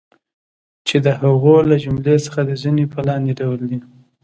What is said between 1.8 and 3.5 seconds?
جملی څخه د ځینی په لاندی